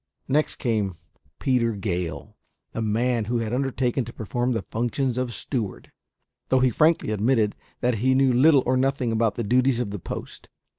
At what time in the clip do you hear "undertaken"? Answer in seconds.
3.53-4.03